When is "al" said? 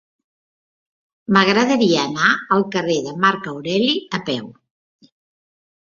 2.57-2.65